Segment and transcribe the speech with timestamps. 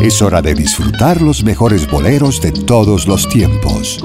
[0.00, 4.00] Es hora de disfrutar los mejores boleros de todos los tiempos.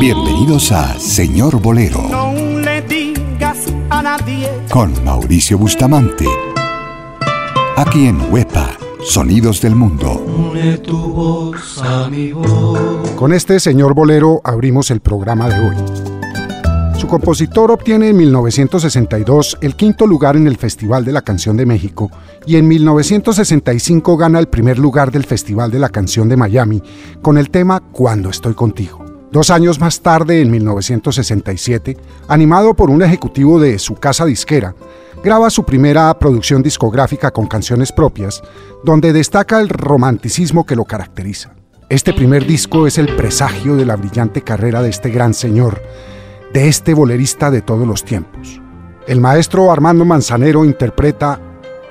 [0.00, 2.02] Bienvenidos a Señor Bolero.
[2.10, 4.50] No le digas a nadie.
[4.70, 6.26] Con Mauricio Bustamante.
[7.76, 10.24] Aquí en Huepa, Sonidos del Mundo.
[13.16, 16.05] Con este Señor Bolero abrimos el programa de hoy.
[16.96, 21.66] Su compositor obtiene en 1962 el quinto lugar en el Festival de la Canción de
[21.66, 22.10] México
[22.46, 26.82] y en 1965 gana el primer lugar del Festival de la Canción de Miami
[27.20, 29.04] con el tema Cuando estoy contigo.
[29.30, 31.98] Dos años más tarde, en 1967,
[32.28, 34.74] animado por un ejecutivo de su casa disquera,
[35.22, 38.42] graba su primera producción discográfica con canciones propias,
[38.84, 41.54] donde destaca el romanticismo que lo caracteriza.
[41.90, 45.82] Este primer disco es el presagio de la brillante carrera de este gran señor,
[46.52, 48.60] de este bolerista de todos los tiempos.
[49.06, 51.40] El maestro Armando Manzanero interpreta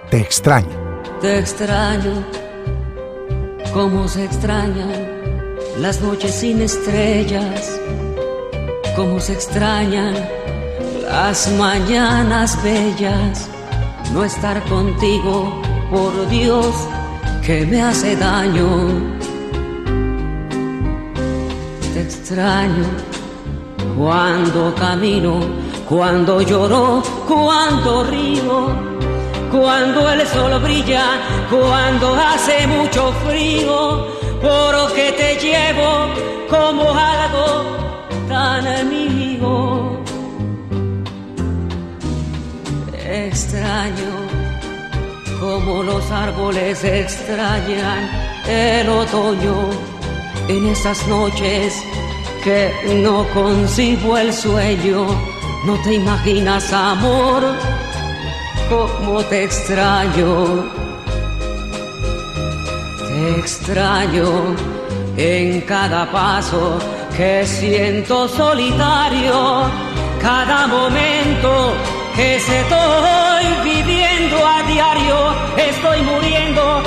[0.09, 0.85] Te extraño.
[1.21, 2.25] Te extraño,
[3.73, 5.15] como se extrañan
[5.79, 7.79] las noches sin estrellas,
[8.95, 10.13] como se extrañan
[11.03, 13.49] las mañanas bellas.
[14.13, 16.75] No estar contigo, por Dios,
[17.45, 18.67] que me hace daño.
[21.93, 23.15] Te extraño
[23.97, 25.39] cuando camino,
[25.87, 28.67] cuando lloro, cuando río,
[29.51, 31.05] cuando el sol brilla,
[31.49, 34.07] cuando hace mucho frío,
[34.41, 36.07] porque te llevo
[36.49, 37.77] como algo
[38.27, 40.03] tan amigo.
[43.07, 44.25] Extraño
[45.39, 48.09] como los árboles extrañan
[48.47, 49.69] el otoño
[50.47, 51.83] en esas noches
[52.45, 55.07] que no concibo el sueño.
[55.65, 57.41] No te imaginas, amor,
[58.69, 60.63] cómo te extraño.
[62.99, 64.55] Te extraño
[65.17, 66.77] en cada paso
[67.17, 69.63] que siento solitario,
[70.21, 71.73] cada momento
[72.15, 75.17] que estoy viviendo a diario,
[75.57, 76.83] estoy muriendo,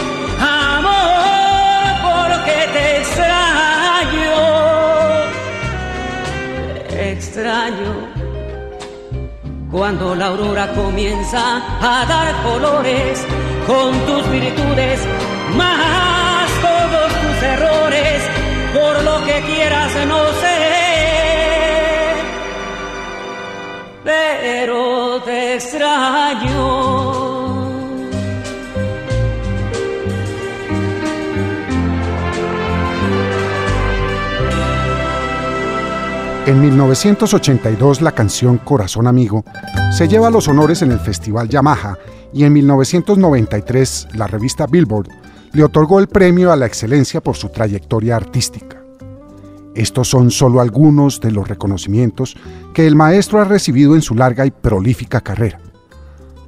[9.70, 13.24] cuando la aurora comienza a dar colores
[13.64, 15.00] con tus virtudes
[15.56, 18.22] más todos tus errores
[18.74, 20.58] por lo que quieras no sé.
[24.02, 27.47] Pero te extraño
[36.48, 39.44] En 1982 la canción Corazón Amigo
[39.92, 41.98] se lleva los honores en el Festival Yamaha
[42.32, 45.10] y en 1993 la revista Billboard
[45.52, 48.82] le otorgó el premio a la excelencia por su trayectoria artística.
[49.74, 52.34] Estos son solo algunos de los reconocimientos
[52.72, 55.60] que el maestro ha recibido en su larga y prolífica carrera.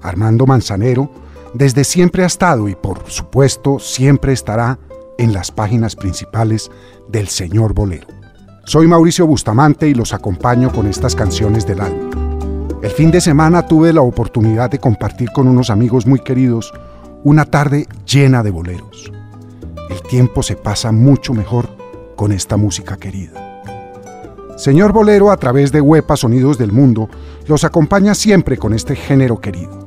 [0.00, 1.11] Armando Manzanero
[1.53, 4.78] desde siempre ha estado y por supuesto siempre estará
[5.19, 6.71] en las páginas principales
[7.06, 8.19] del Señor Bolero.
[8.65, 12.10] Soy Mauricio Bustamante y los acompaño con estas canciones del alma.
[12.82, 16.72] El fin de semana tuve la oportunidad de compartir con unos amigos muy queridos
[17.25, 19.10] una tarde llena de boleros.
[19.88, 21.69] El tiempo se pasa mucho mejor
[22.16, 23.62] con esta música querida.
[24.56, 27.09] Señor Bolero, a través de Huepa Sonidos del Mundo,
[27.47, 29.87] los acompaña siempre con este género querido.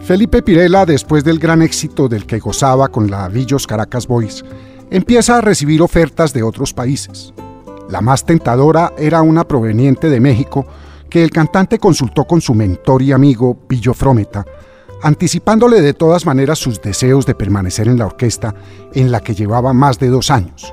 [0.00, 4.44] Felipe Pirela, después del gran éxito del que gozaba con la Villos Caracas Boys,
[4.90, 7.34] empieza a recibir ofertas de otros países.
[7.90, 10.64] La más tentadora era una proveniente de México
[11.08, 14.44] que el cantante consultó con su mentor y amigo Pillo Frometa,
[15.02, 18.54] anticipándole de todas maneras sus deseos de permanecer en la orquesta
[18.94, 20.72] en la que llevaba más de dos años.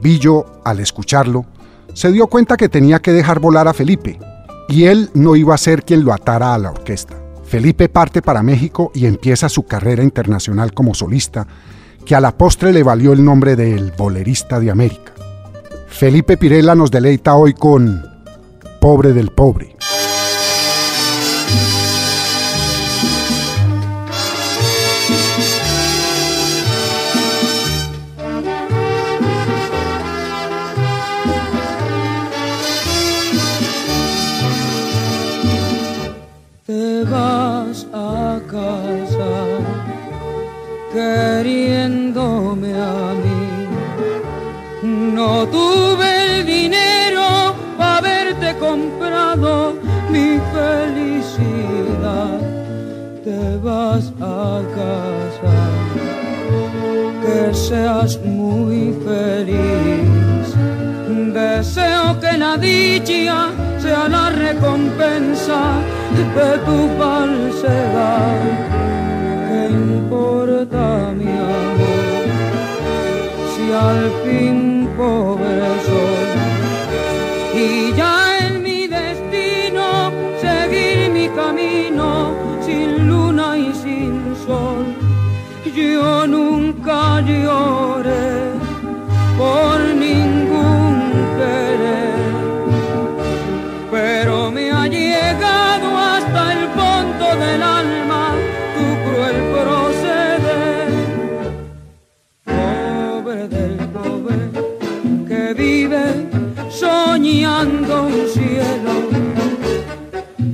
[0.00, 1.46] Billo, al escucharlo,
[1.94, 4.18] se dio cuenta que tenía que dejar volar a Felipe,
[4.68, 7.14] y él no iba a ser quien lo atara a la orquesta.
[7.44, 11.46] Felipe parte para México y empieza su carrera internacional como solista,
[12.04, 15.15] que a la postre le valió el nombre de El Bolerista de América.
[15.98, 18.04] Felipe Pirela nos deleita hoy con
[18.80, 19.74] Pobre del Pobre.
[36.66, 39.32] te vas a casa
[40.92, 43.46] queriéndome a mí.
[45.14, 45.85] No tuve
[50.58, 52.40] felicidad.
[53.24, 55.76] Te vas a casa
[57.56, 60.48] seas muy feliz.
[61.32, 63.48] Deseo que la dicha
[63.78, 65.60] sea la recompensa
[66.16, 68.40] de tu falsedad.
[69.48, 72.26] ¿Qué importa mi amor
[73.52, 76.25] si al fin pobre soy?
[87.16, 88.52] Nunca lloré
[89.38, 92.14] por ningún querer,
[93.90, 98.34] pero me ha llegado hasta el fondo del alma
[98.74, 100.88] tu cruel proceder.
[102.44, 104.50] Pobre del pobre
[105.28, 106.28] que vive
[106.70, 108.94] soñando un cielo,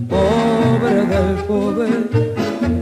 [0.09, 1.91] pobre del pobre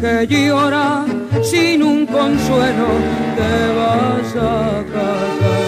[0.01, 1.10] que llora
[1.43, 2.89] sin un consuelo,
[3.37, 5.67] te vas a casar.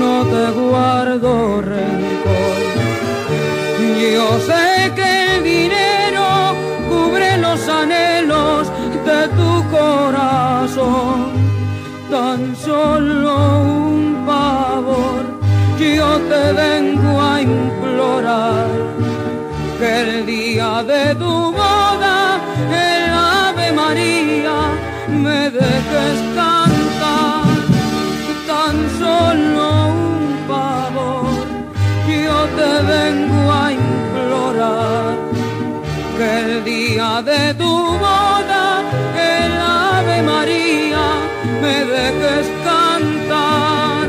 [0.00, 2.60] No te guardo rencor.
[4.14, 6.26] Yo sé que el dinero
[6.88, 8.68] cubre los anhelos
[9.08, 11.18] de tu corazón.
[12.10, 15.22] Tan solo un favor,
[15.78, 18.66] yo te vengo a implorar
[19.78, 21.29] que el día de tu
[25.52, 27.44] me dejes cantar.
[28.46, 31.46] Tan solo un favor,
[32.08, 35.14] yo te vengo a implorar
[36.16, 37.74] que el día de tu
[38.04, 38.82] boda,
[39.16, 41.04] el Ave María,
[41.62, 44.08] me dejes cantar.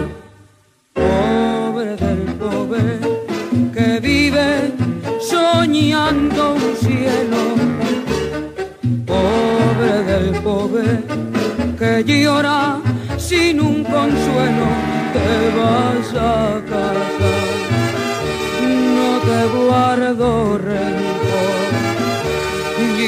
[0.93, 2.99] Pobre del pobre
[3.73, 4.73] que vive
[5.19, 7.41] soñando un cielo.
[9.05, 11.10] Pobre del pobre
[12.03, 12.79] que llora
[13.17, 14.67] sin un consuelo,
[15.13, 17.51] te vas a casar.
[18.95, 21.71] No te guardo rencor.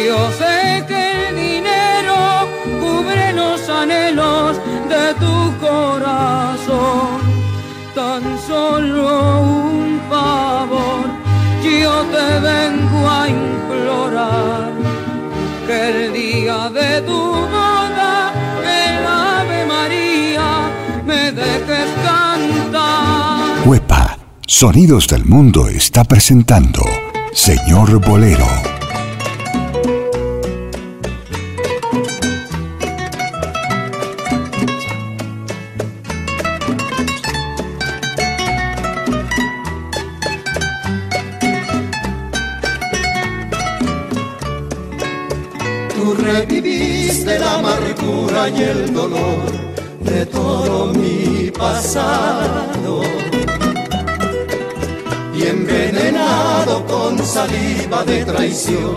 [0.08, 2.48] Yo sé que el dinero
[2.82, 4.58] cubre los anhelos
[4.90, 7.22] de tu corazón.
[7.96, 11.06] Tan solo un favor,
[11.82, 14.72] yo te vengo a implorar
[15.68, 17.43] que el día de tu
[24.56, 26.84] Sonidos del Mundo está presentando
[27.34, 28.46] Señor Bolero.
[58.06, 58.96] De traición,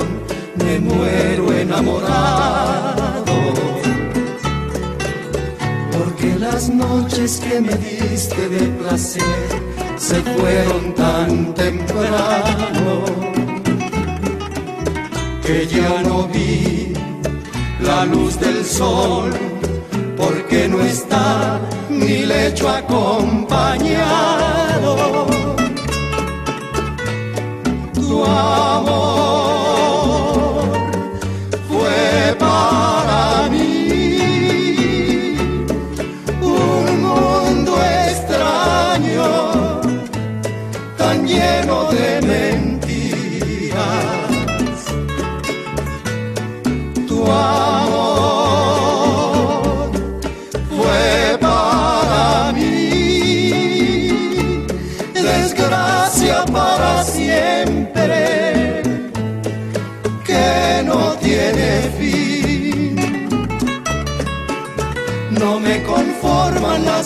[0.56, 3.37] me muero enamorado.
[5.93, 9.49] Porque las noches que me diste de placer
[9.97, 13.05] se fueron tan temprano
[15.43, 16.93] que ya no vi
[17.81, 19.32] la luz del sol,
[20.17, 25.35] porque no está mi lecho acompañado
[28.06, 29.45] su amor.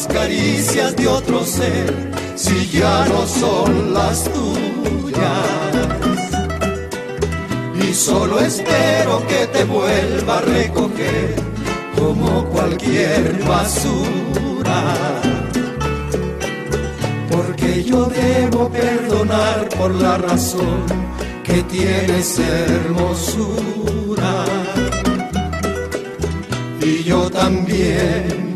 [0.01, 1.95] Las caricias de otro ser
[2.35, 5.21] si ya no son las tuyas
[7.87, 11.35] y solo espero que te vuelva a recoger
[11.99, 14.97] como cualquier basura.
[17.31, 20.87] Porque yo debo perdonar por la razón
[21.45, 24.45] que tienes hermosura.
[26.81, 28.51] Y yo también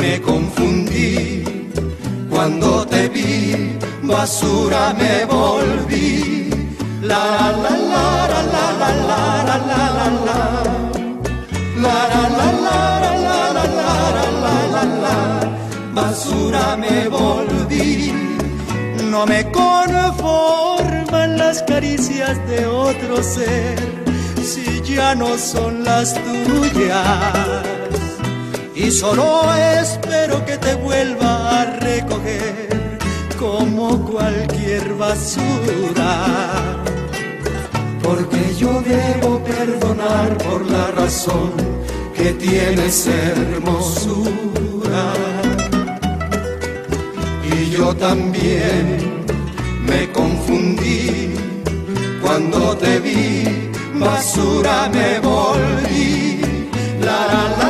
[0.00, 0.49] me confundí
[2.50, 6.50] cuando te vi, basura me volví.
[7.02, 10.40] La la la la la la la la la la
[11.76, 13.94] la la la la la la la
[14.42, 15.16] la la la
[15.94, 18.12] basura me volví.
[19.10, 23.78] No me conforman las caricias de otro ser
[24.42, 26.14] si ya no son las
[26.46, 27.79] tuyas.
[28.82, 29.42] Y solo
[29.78, 32.98] espero que te vuelva a recoger
[33.38, 36.12] como cualquier basura.
[38.02, 41.52] Porque yo debo perdonar por la razón
[42.16, 44.32] que tienes hermosura.
[47.52, 49.26] Y yo también
[49.86, 51.34] me confundí
[52.22, 53.44] cuando te vi,
[53.98, 56.40] basura me volví.
[57.02, 57.69] La la la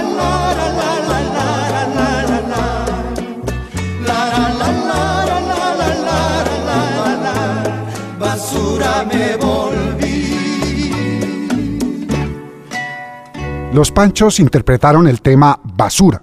[13.72, 16.20] Los Panchos interpretaron el tema Basura.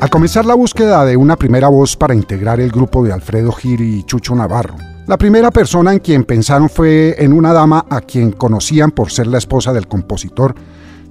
[0.00, 4.00] Al comenzar la búsqueda de una primera voz para integrar el grupo de Alfredo Giri
[4.00, 4.74] y Chucho Navarro,
[5.06, 9.28] la primera persona en quien pensaron fue en una dama a quien conocían por ser
[9.28, 10.54] la esposa del compositor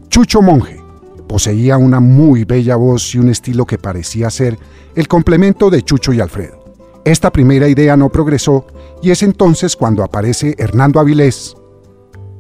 [0.10, 0.80] Chucho Monje.
[1.28, 4.60] Poseía una muy bella voz y un estilo que parecía ser
[4.94, 6.64] el complemento de Chucho y Alfredo.
[7.04, 8.68] Esta primera idea no progresó
[9.02, 11.56] y es entonces cuando aparece Hernando Avilés,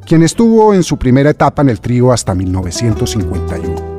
[0.06, 3.94] quien estuvo en su primera etapa en el trío hasta 1951.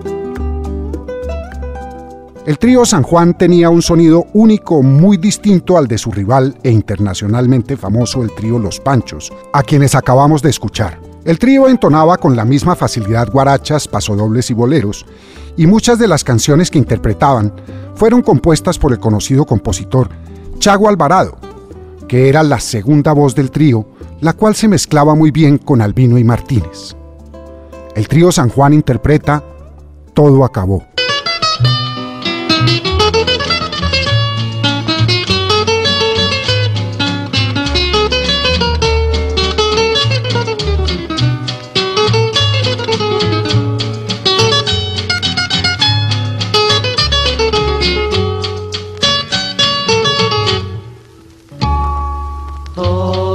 [2.47, 6.71] El trío San Juan tenía un sonido único muy distinto al de su rival e
[6.71, 11.01] internacionalmente famoso el trío Los Panchos, a quienes acabamos de escuchar.
[11.25, 15.07] El trío entonaba con la misma facilidad guarachas, pasodobles y boleros,
[15.57, 17.51] y muchas de las canciones que interpretaban
[17.95, 20.11] fueron compuestas por el conocido compositor
[20.59, 21.39] Chago Alvarado,
[22.14, 23.88] que era la segunda voz del trío,
[24.21, 26.94] la cual se mezclaba muy bien con Albino y Martínez.
[27.97, 29.42] El trío San Juan interpreta
[30.14, 30.94] Todo acabó.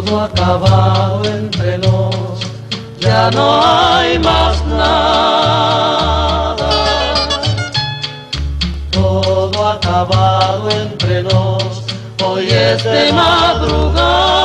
[0.09, 2.39] Todo acabado entre nos,
[2.99, 6.57] ya no hay más nada.
[8.89, 11.83] Todo acabado entre nos,
[12.23, 14.38] hoy es de madrugada.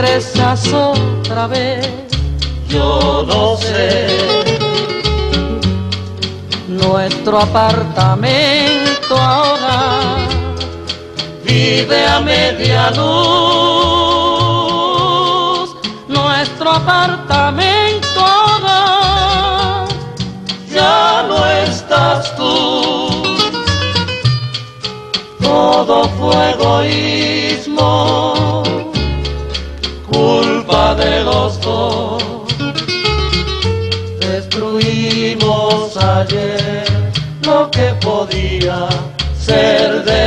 [0.00, 1.86] Regresas otra vez,
[2.68, 4.06] yo no sé.
[6.68, 10.16] Nuestro apartamento ahora
[11.44, 13.10] vive a media luz.
[16.08, 19.86] Nuestro apartamento ahora
[20.72, 23.20] ya no estás tú
[25.42, 28.34] todo fue egoísmo,
[31.00, 32.22] de los dos.
[34.20, 36.84] Destruimos ayer
[37.46, 38.88] lo que podía
[39.38, 40.19] ser después.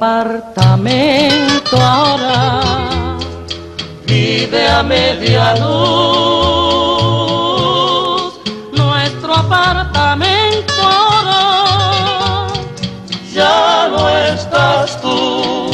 [0.00, 2.60] Apartamento ahora
[4.06, 6.78] vive a media luz.
[8.76, 12.46] Nuestro apartamento ahora
[13.32, 15.68] ya no estás tú.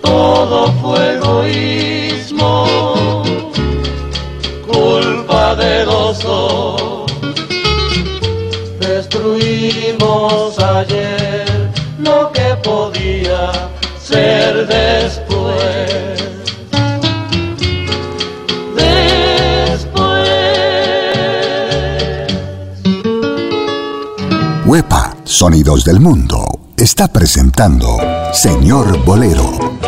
[0.00, 2.64] Todo fue egoísmo,
[4.66, 6.90] culpa de los dos
[9.10, 11.29] destruimos ayer
[25.24, 27.98] Sonidos del Mundo, está presentando
[28.32, 29.79] Señor Bolero.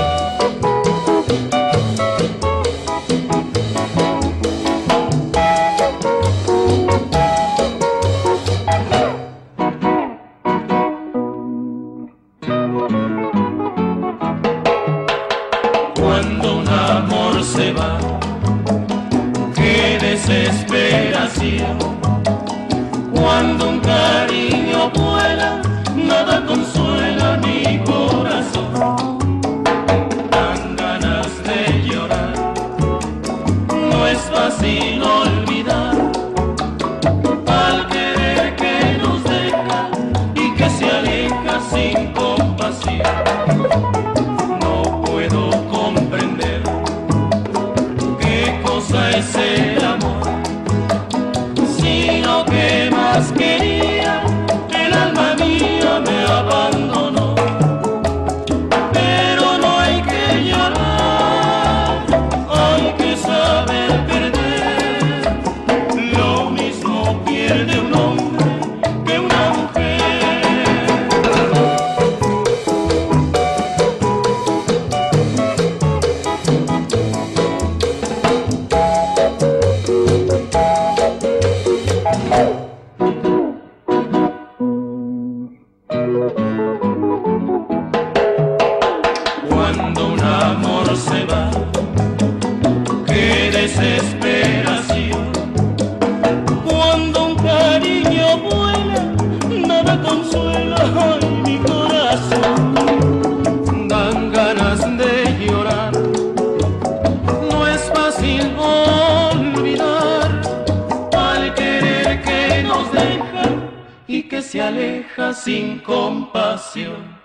[114.73, 117.22] Aleja sin compasión.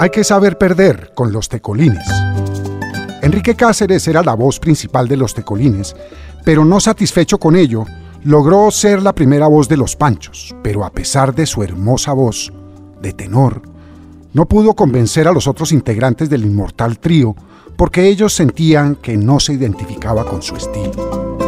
[0.00, 2.06] Hay que saber perder con los tecolines.
[3.20, 5.96] Enrique Cáceres era la voz principal de los tecolines,
[6.44, 7.84] pero no satisfecho con ello,
[8.22, 12.52] logró ser la primera voz de los Panchos, pero a pesar de su hermosa voz,
[13.02, 13.60] de tenor,
[14.32, 17.34] no pudo convencer a los otros integrantes del inmortal trío
[17.76, 21.38] porque ellos sentían que no se identificaba con su estilo.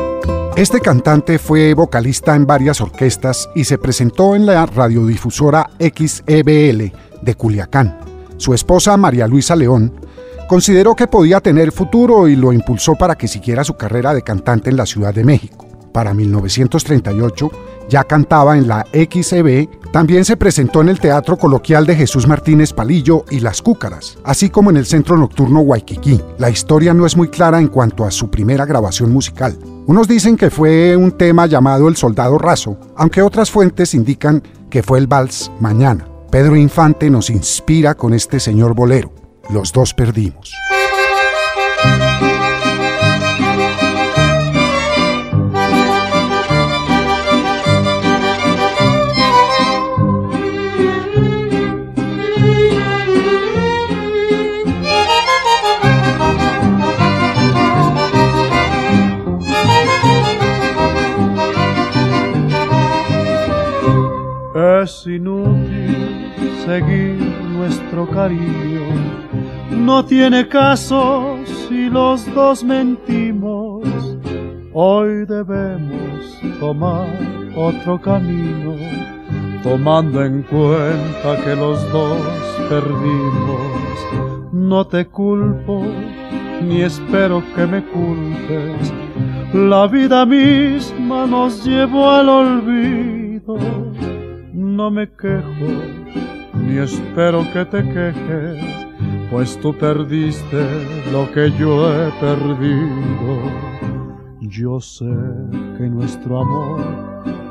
[0.57, 7.35] Este cantante fue vocalista en varias orquestas y se presentó en la radiodifusora XEBL de
[7.37, 8.10] Culiacán.
[8.41, 9.93] Su esposa María Luisa León
[10.49, 14.71] consideró que podía tener futuro y lo impulsó para que siguiera su carrera de cantante
[14.71, 15.67] en la Ciudad de México.
[15.93, 17.51] Para 1938
[17.91, 22.73] ya cantaba en la XEB, también se presentó en el Teatro Coloquial de Jesús Martínez
[22.73, 26.19] Palillo y Las Cúcaras, así como en el Centro Nocturno Waikiki.
[26.39, 29.59] La historia no es muy clara en cuanto a su primera grabación musical.
[29.87, 34.83] Unos dicen que fue un tema llamado El Soldado Raso, aunque otras fuentes indican que
[34.83, 36.10] fue el vals Mañana.
[36.31, 39.13] Pedro Infante nos inspira con este señor bolero.
[39.49, 40.53] Los dos perdimos.
[66.71, 67.19] Seguir
[67.59, 68.87] nuestro cariño.
[69.73, 73.83] No tiene caso si los dos mentimos.
[74.73, 76.21] Hoy debemos
[76.61, 77.09] tomar
[77.57, 78.77] otro camino,
[79.65, 82.23] tomando en cuenta que los dos
[82.69, 84.53] perdimos.
[84.53, 85.83] No te culpo,
[86.63, 88.93] ni espero que me culpes.
[89.53, 93.59] La vida misma nos llevó al olvido.
[94.53, 96.01] No me quejo
[96.61, 98.87] ni espero que te quejes,
[99.31, 100.67] pues tú perdiste
[101.13, 103.81] lo que yo he perdido.
[104.41, 105.13] Yo sé
[105.77, 106.81] que nuestro amor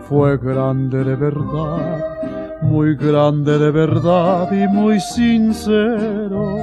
[0.07, 6.57] fue grande de verdad, muy grande de verdad y muy sincero,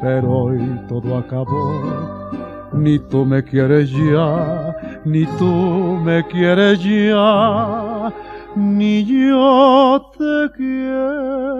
[0.00, 2.30] pero hoy todo acabó.
[2.72, 8.12] Ni tú me quieres ya, ni tú me quieres ya
[8.56, 11.50] ni yo te quiero.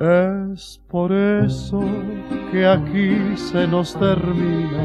[0.00, 1.80] Es por eso
[2.52, 4.84] que aquí se nos termina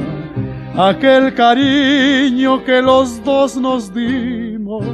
[0.76, 4.86] aquel cariño que los dos nos dimos.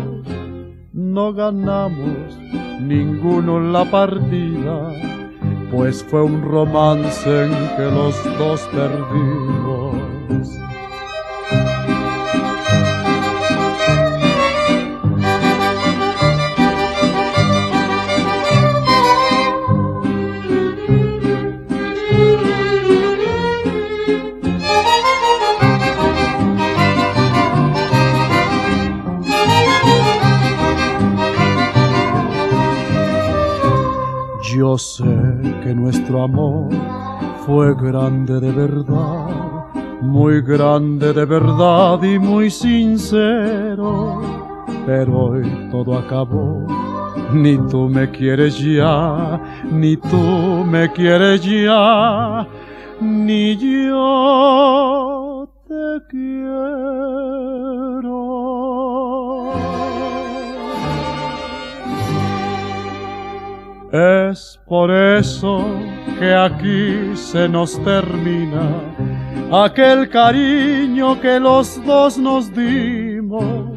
[0.93, 2.37] No ganamos
[2.79, 4.89] ninguno la partida
[5.75, 9.74] pues fue un romance en que los dos perdimos.
[34.55, 35.03] Yo sé
[35.63, 36.69] que nuestro amor
[37.45, 39.27] fue grande de verdad,
[40.01, 44.21] muy grande de verdad y muy sincero,
[44.85, 46.65] pero hoy todo acabó.
[47.33, 52.47] Ni tú me quieres ya, ni tú me quieres ya,
[53.01, 57.25] ni yo te quiero.
[63.95, 65.65] Es por eso
[66.19, 68.69] que aquí se nos termina
[69.63, 73.71] aquel cariño que los dos nos dimos.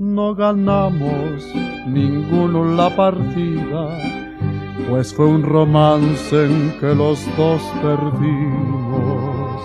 [0.00, 1.44] No ganamos
[1.86, 3.96] ninguno la partida,
[4.88, 9.62] pues fue un romance en que los dos perdimos.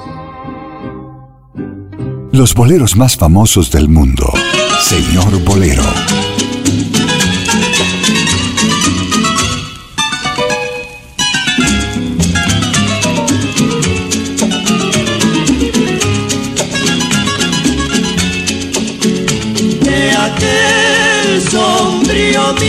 [2.31, 4.31] Los boleros más famosos del mundo.
[4.79, 5.83] Señor Bolero.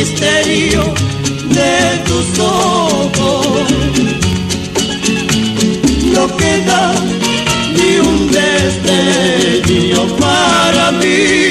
[0.02, 0.82] misterio
[1.58, 3.66] de tus ojos.
[6.14, 6.92] No queda
[7.76, 11.41] ni un destello para mí.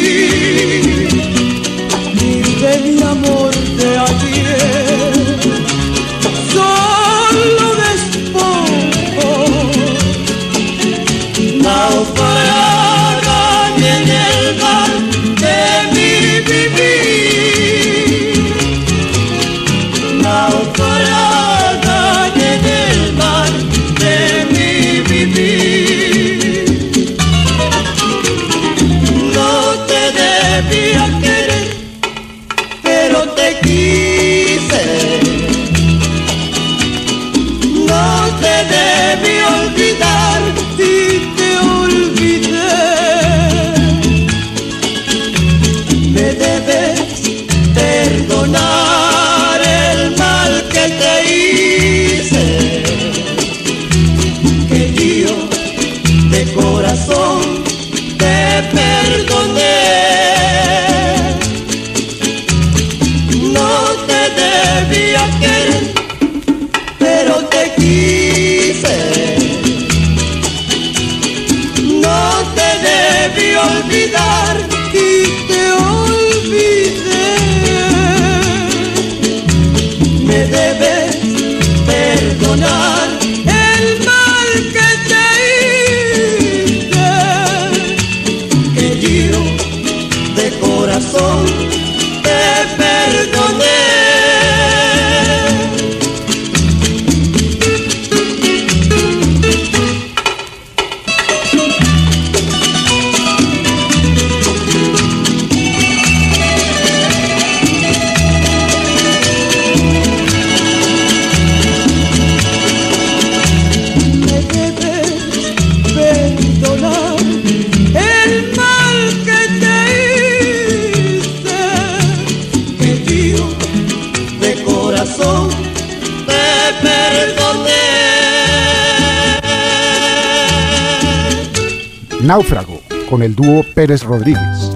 [133.35, 134.71] Dúo Pérez Rodríguez.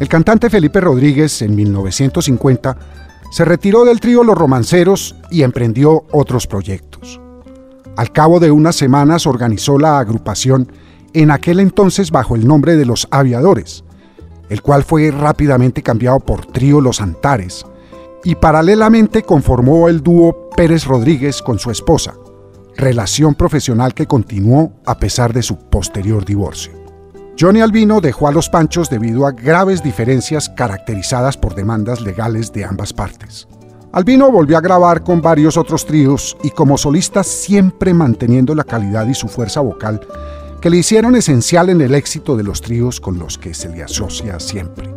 [0.00, 2.76] El cantante Felipe Rodríguez, en 1950,
[3.30, 7.20] se retiró del trío Los Romanceros y emprendió otros proyectos.
[7.96, 10.70] Al cabo de unas semanas organizó la agrupación
[11.14, 13.84] en aquel entonces bajo el nombre de Los Aviadores,
[14.48, 17.66] el cual fue rápidamente cambiado por Trío Los Antares,
[18.24, 22.14] y paralelamente conformó el dúo Pérez Rodríguez con su esposa,
[22.76, 26.77] relación profesional que continuó a pesar de su posterior divorcio.
[27.40, 32.64] Johnny Albino dejó a los Panchos debido a graves diferencias caracterizadas por demandas legales de
[32.64, 33.46] ambas partes.
[33.92, 39.06] Albino volvió a grabar con varios otros tríos y como solista siempre manteniendo la calidad
[39.06, 40.00] y su fuerza vocal
[40.60, 43.84] que le hicieron esencial en el éxito de los tríos con los que se le
[43.84, 44.92] asocia siempre.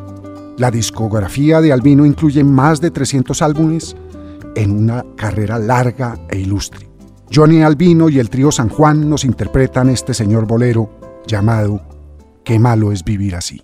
[0.58, 3.96] La discografía de Albino incluye más de 300 álbumes
[4.56, 6.90] en una carrera larga e ilustre.
[7.32, 10.90] Johnny Albino y el trío San Juan nos interpretan este señor bolero
[11.28, 11.91] llamado
[12.52, 13.62] Qué malo es vivir así.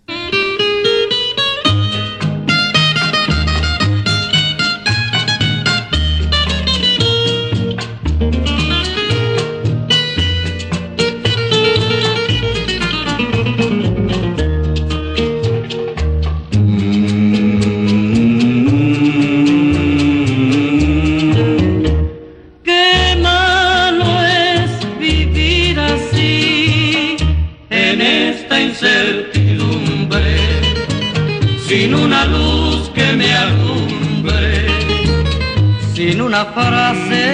[36.45, 37.26] Frase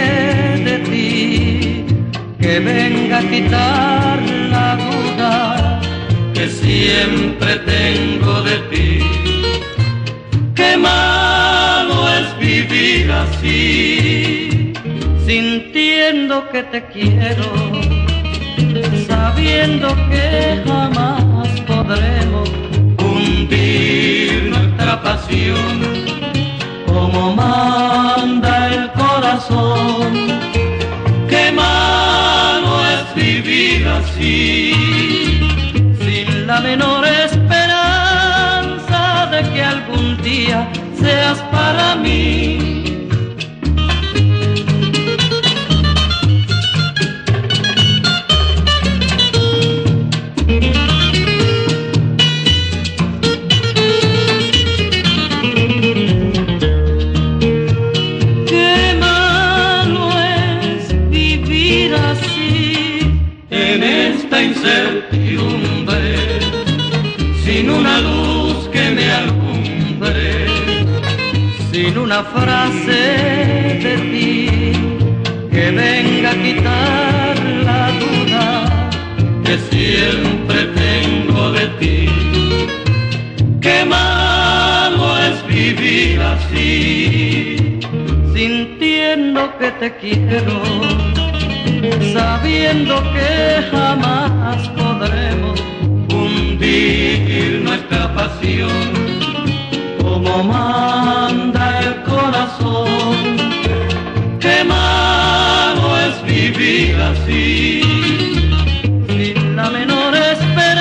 [0.63, 1.85] de ti
[2.39, 5.81] que venga a quitar la duda
[6.33, 8.99] que siempre tengo de ti.
[10.55, 14.73] Qué malo es vivir así,
[15.25, 17.49] sintiendo que te quiero,
[19.07, 22.49] sabiendo que jamás podremos
[22.99, 26.13] hundir nuestra pasión
[26.93, 28.92] como manda el
[29.23, 30.11] corazón.
[31.29, 34.73] Qué malo es vivir así,
[36.03, 42.92] sin la menor esperanza de que algún día seas para mí
[72.13, 73.01] una frase
[73.85, 74.47] de ti
[75.51, 77.35] que venga a quitar
[77.69, 78.45] la duda
[79.43, 82.09] que siempre tengo de ti.
[83.61, 87.79] Qué malo es vivir así,
[88.35, 90.61] sintiendo que te quiero,
[92.13, 95.59] sabiendo que jamás podremos
[96.13, 98.69] hundir nuestra pasión
[99.99, 101.42] como manda
[107.23, 107.81] así,
[109.07, 110.77] sin la menor esperanza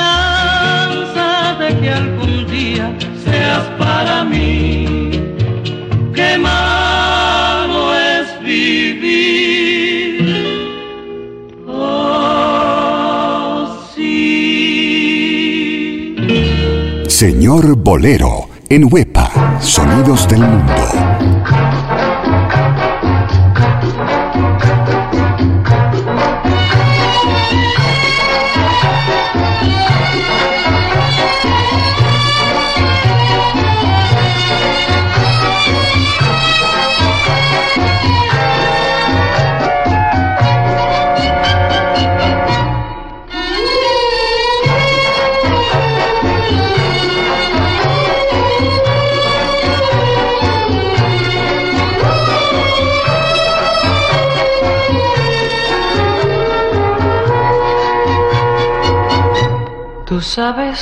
[1.59, 5.11] de que algún día seas para mí.
[6.15, 10.23] Qué malo es vivir
[13.69, 14.17] así.
[17.09, 21.12] Señor Bolero en Huepa, Sonidos del Mundo.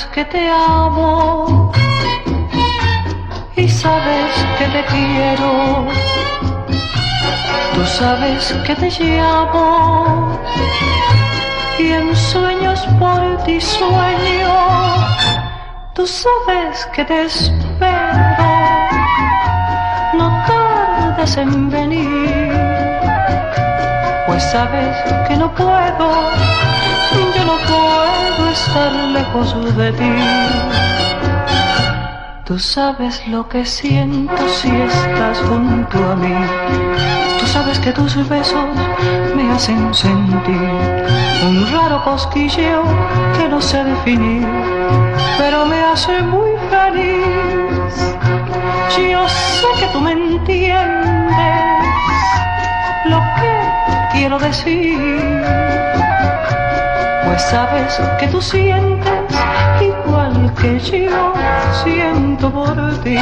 [0.07, 1.73] Que te amo
[3.57, 5.87] y sabes que te quiero.
[7.75, 10.39] Tú sabes que te llamo
[11.79, 14.55] y en sueños por ti sueño.
[15.95, 18.51] Tú sabes que te espero.
[20.15, 22.53] No tardes en venir,
[24.27, 24.97] pues sabes
[25.29, 26.31] que no puedo,
[27.35, 30.13] yo no puedo estar lejos de ti.
[32.45, 36.35] Tú sabes lo que siento si estás junto a mí.
[37.39, 38.65] Tú sabes que tus besos
[39.37, 40.69] me hacen sentir
[41.49, 42.83] un raro cosquilleo
[43.37, 44.47] que no sé definir,
[45.39, 47.95] pero me hace muy feliz.
[49.11, 51.61] Yo sé que tú me entiendes
[53.05, 53.53] lo que
[54.13, 54.99] quiero decir,
[57.31, 59.09] pues sabes que tú sientes
[59.81, 61.33] igual que yo
[61.85, 63.17] siento por ti.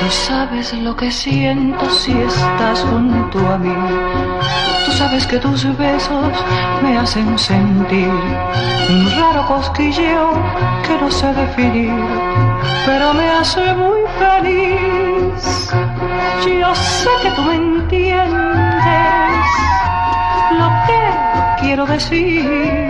[0.00, 3.74] Tú sabes lo que siento si estás junto a mí.
[4.96, 6.32] Sabes que tus besos
[6.82, 8.08] me hacen sentir
[8.88, 10.30] un raro cosquilleo
[10.86, 11.92] que no sé definir,
[12.86, 15.70] pero me hace muy feliz.
[16.46, 18.32] Yo sé que tú me entiendes
[20.60, 21.02] lo que
[21.60, 22.88] quiero decir,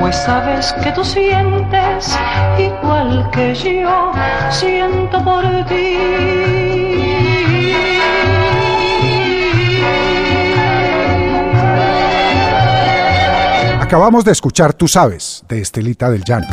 [0.00, 2.18] pues sabes que tú sientes
[2.58, 4.12] igual que yo
[4.50, 5.96] siento por ti.
[13.86, 16.48] Acabamos de escuchar Tú sabes, de Estelita del Llano.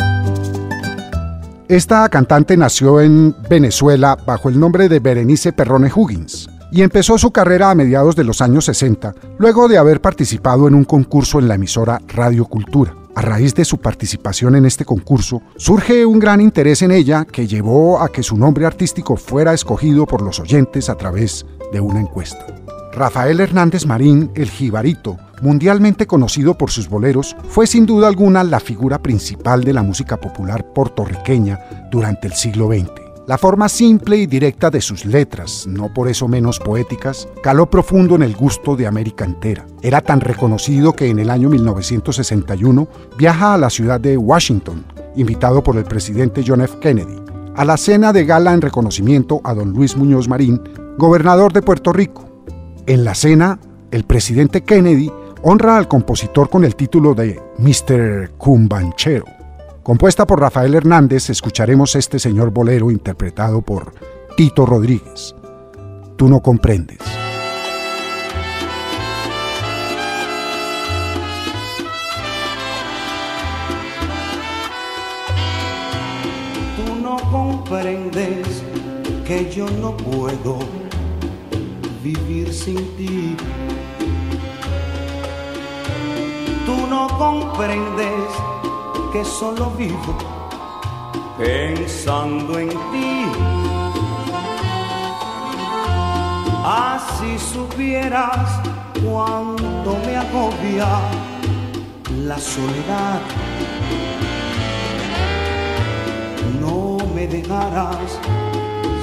[1.68, 7.32] Esta cantante nació en Venezuela bajo el nombre de Berenice Perrone Huggins y empezó su
[7.32, 11.48] carrera a mediados de los años 60, luego de haber participado en un concurso en
[11.48, 12.96] la emisora Radio Cultura.
[13.16, 17.48] A raíz de su participación en este concurso, surge un gran interés en ella que
[17.48, 22.00] llevó a que su nombre artístico fuera escogido por los oyentes a través de una
[22.00, 22.46] encuesta.
[22.94, 28.62] Rafael Hernández Marín, el jibarito, mundialmente conocido por sus boleros, fue sin duda alguna la
[28.62, 31.60] figura principal de la música popular puertorriqueña
[31.92, 32.90] durante el siglo XX.
[33.28, 38.16] La forma simple y directa de sus letras, no por eso menos poéticas, caló profundo
[38.16, 39.66] en el gusto de América entera.
[39.82, 45.62] Era tan reconocido que en el año 1961 viaja a la ciudad de Washington, invitado
[45.62, 46.80] por el presidente John F.
[46.80, 47.22] Kennedy,
[47.56, 50.62] a la cena de gala en reconocimiento a don Luis Muñoz Marín,
[50.98, 52.30] gobernador de Puerto Rico.
[52.88, 53.60] En la cena,
[53.92, 55.12] el presidente Kennedy
[55.44, 58.32] honra al compositor con el título de Mr.
[58.38, 59.26] Cumbanchero.
[59.84, 63.94] Compuesta por Rafael Hernández, escucharemos este señor bolero interpretado por
[64.38, 65.36] Tito Rodríguez.
[66.16, 67.00] Tú no comprendes.
[76.78, 76.96] Tú
[77.30, 78.64] comprendes
[79.28, 80.60] que yo no puedo
[82.02, 83.36] vivir sin ti.
[86.66, 88.30] Tú no comprendes
[89.12, 90.18] que solo vivo
[91.38, 93.26] pensando en ti.
[96.66, 98.62] Así supieras
[99.04, 100.88] cuánto me agobia
[102.26, 103.22] la soledad.
[106.62, 108.20] No me dejarás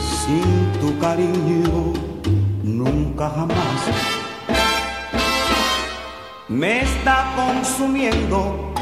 [0.00, 1.92] sin tu cariño,
[2.62, 4.19] nunca jamás.
[6.50, 8.74] Me está consumiendo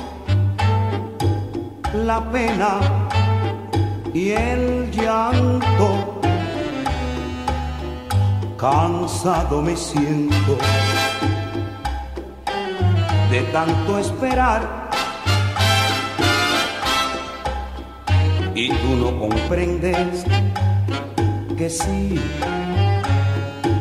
[1.93, 2.81] la pena
[4.15, 6.19] y el llanto.
[8.57, 10.57] Cansado me siento
[13.31, 14.89] de tanto esperar.
[18.55, 20.25] Y tú no comprendes
[21.59, 22.19] que sí,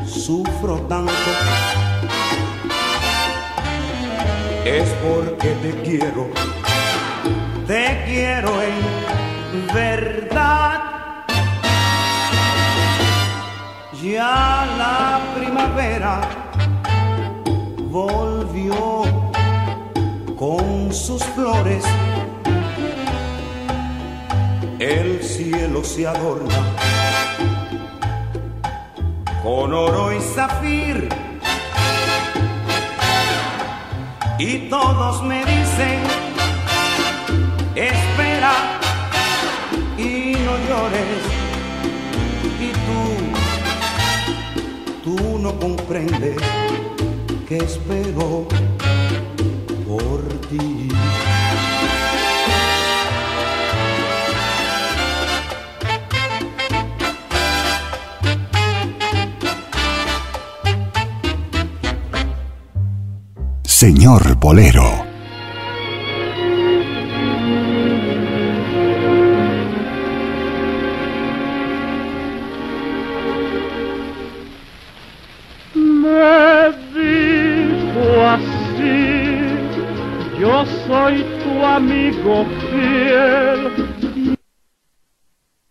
[0.06, 1.87] sufro tanto.
[4.68, 6.28] Es porque te quiero,
[7.66, 11.24] te quiero en verdad.
[14.04, 16.20] Ya la primavera
[17.90, 19.04] volvió
[20.36, 21.86] con sus flores.
[24.80, 26.60] El cielo se adorna
[29.42, 31.27] con oro y zafir.
[34.40, 36.00] Y todos me dicen,
[37.74, 38.80] espera
[39.98, 41.24] y no llores.
[42.62, 42.72] Y
[45.04, 46.38] tú, tú no comprendes
[47.48, 48.48] que espero
[49.88, 50.87] por ti.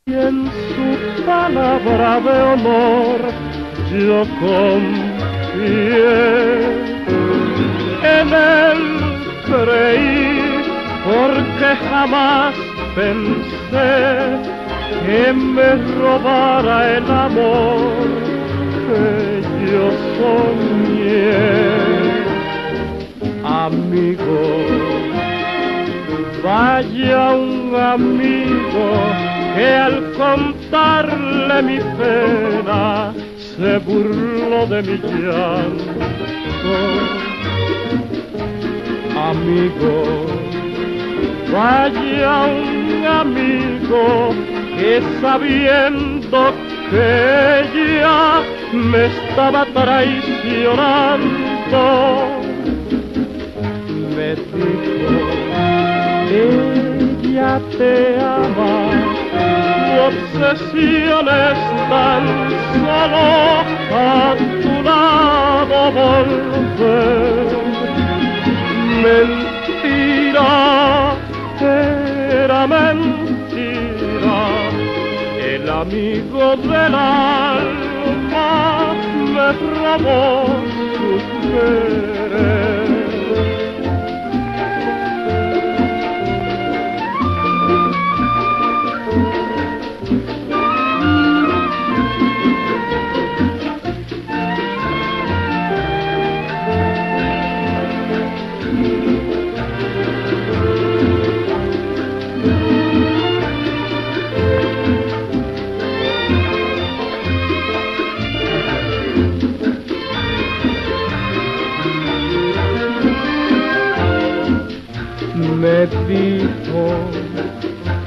[0.07, 3.21] En su palabra de honor
[3.91, 5.06] yo confié.
[12.07, 12.55] Jamás
[12.95, 14.39] pensé
[15.05, 17.93] que me robara el amor
[18.87, 21.37] que yo soñé.
[23.45, 24.41] Amigo,
[26.45, 28.87] vaya un amigo
[29.57, 33.13] que al contarle mi pena
[33.57, 36.07] se burló de mi llanto.
[39.31, 40.46] Amigo,
[41.53, 44.35] vaya un amigo
[44.77, 46.53] que sabiendo
[46.91, 47.65] que
[48.01, 48.43] ya
[48.73, 51.85] me estaba traicionando,
[54.15, 55.21] me dijo,
[56.31, 58.75] ella te ama,
[59.87, 62.25] tu obsesión es tan
[62.85, 63.27] solo
[63.93, 63.95] a
[64.63, 67.47] tu lado volver.
[69.03, 70.51] Mentira,
[71.61, 73.51] era mentira,
[75.41, 78.47] el amigo del alma
[79.35, 80.47] me robó
[80.97, 82.16] su querer.
[115.85, 116.85] Dijo,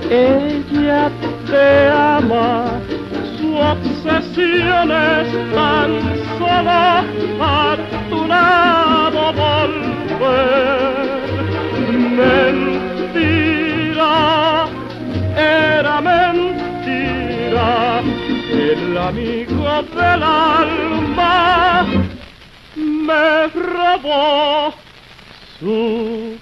[0.09, 1.11] ella
[1.45, 2.81] te ama,
[3.37, 5.91] su obsesión es tan
[6.39, 6.71] solo
[7.41, 7.77] a
[8.09, 10.89] tu lado volver.
[12.99, 14.15] Mentira,
[15.37, 17.69] era mentira,
[18.51, 21.85] el amigo del alma
[22.75, 24.73] me robó
[25.59, 26.38] su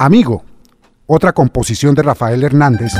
[0.00, 0.42] Amigo,
[1.06, 2.92] otra composición de Rafael Hernández,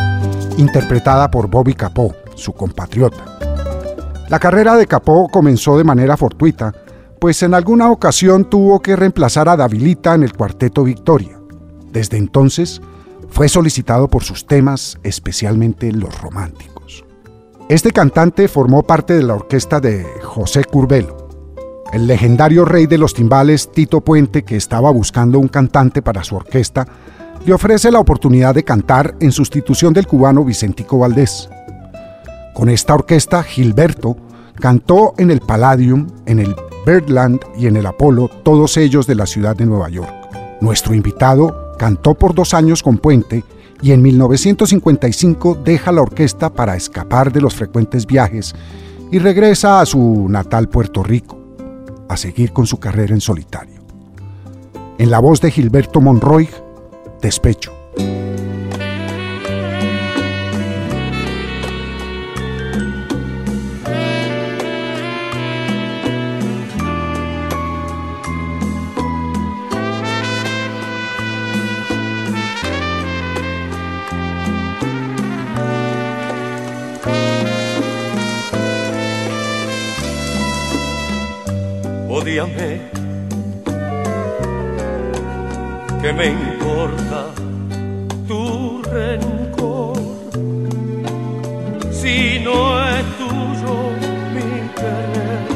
[0.58, 3.38] interpretada por Bobby Capó, su compatriota.
[4.28, 6.74] La carrera de Capó comenzó de manera fortuita,
[7.18, 11.38] pues en alguna ocasión tuvo que reemplazar a Davilita en el cuarteto Victoria.
[11.90, 12.82] Desde entonces
[13.30, 16.77] fue solicitado por sus temas, especialmente los románticos.
[17.68, 21.28] Este cantante formó parte de la orquesta de José Curbelo.
[21.92, 26.36] El legendario rey de los timbales, Tito Puente, que estaba buscando un cantante para su
[26.36, 26.88] orquesta,
[27.44, 31.50] le ofrece la oportunidad de cantar en sustitución del cubano Vicentico Valdés.
[32.54, 34.16] Con esta orquesta, Gilberto
[34.54, 36.56] cantó en el Palladium, en el
[36.86, 40.10] Birdland y en el Apolo, todos ellos de la ciudad de Nueva York.
[40.62, 43.44] Nuestro invitado cantó por dos años con Puente
[43.80, 48.54] y en 1955 deja la orquesta para escapar de los frecuentes viajes
[49.10, 51.38] y regresa a su natal Puerto Rico,
[52.08, 53.82] a seguir con su carrera en solitario.
[54.98, 56.48] En la voz de Gilberto Monroy,
[57.22, 57.77] Despecho.
[86.18, 87.26] Me importa
[88.26, 89.96] tu rencor
[91.92, 92.58] si no
[92.94, 93.74] es tuyo
[94.34, 95.46] mi querer,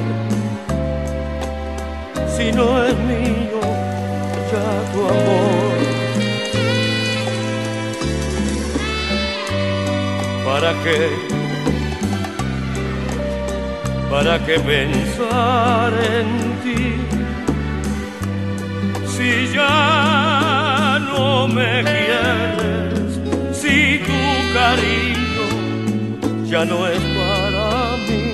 [2.36, 3.60] si no es mío
[4.52, 5.78] ya tu amor.
[10.46, 11.00] ¿Para qué?
[14.12, 16.28] ¿Para qué pensar en
[16.62, 16.82] ti?
[19.14, 20.21] Si ya
[21.12, 23.10] no me quieres,
[23.52, 24.20] si tu
[24.58, 25.46] cariño
[26.50, 27.66] ya no es para
[28.06, 28.24] mí.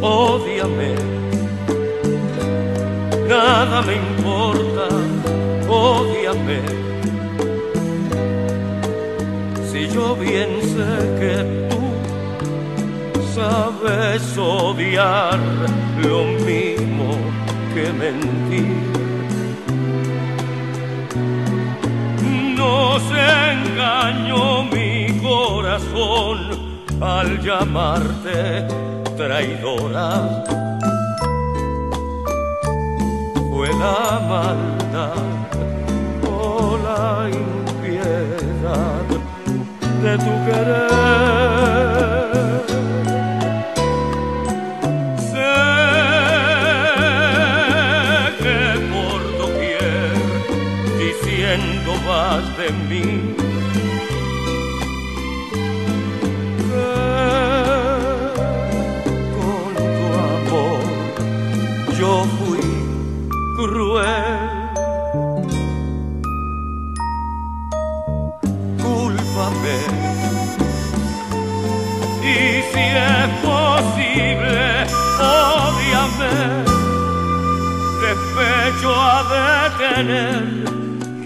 [0.00, 0.94] Ódiame,
[3.28, 4.86] nada me importa,
[5.68, 6.60] ódiame.
[9.70, 11.36] Si yo bien sé que
[11.70, 11.82] tú
[13.34, 15.38] sabes odiar
[16.02, 16.83] lo mismo
[17.74, 18.76] que mentir.
[22.56, 26.38] No se engañó mi corazón
[27.00, 28.68] al llamarte
[29.16, 30.44] traidora.
[33.50, 35.24] Fue la maldad
[36.30, 39.04] o la impiedad
[40.02, 41.43] de tu querer.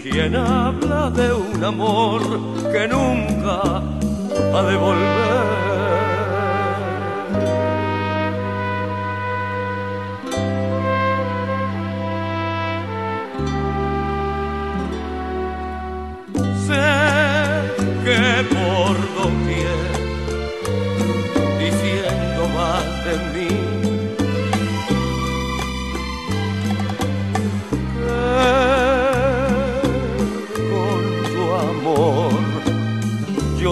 [0.03, 2.21] Quien habla de un amor
[2.73, 3.83] que nunca
[4.55, 5.58] ha de volver.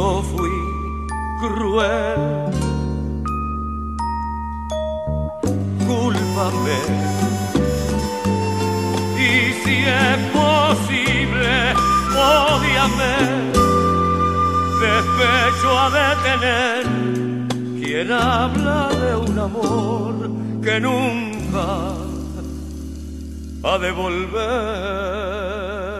[0.06, 0.56] Fui
[1.40, 2.22] cruel.
[5.86, 6.80] Cúlpame.
[9.18, 9.20] Y
[9.62, 11.54] si es posible,
[12.14, 13.16] ódiame.
[14.86, 16.84] Despecho a detener
[17.80, 20.14] quien habla de un amor
[20.62, 21.68] que nunca
[23.64, 25.95] ha de volver.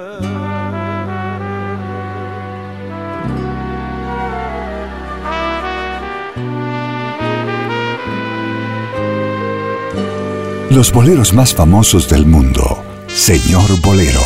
[10.77, 12.85] los boleros más famosos del mundo.
[13.07, 14.21] Señor Bolero.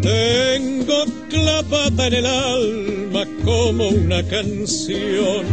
[0.00, 5.44] Tengo clavada en el alma como una canción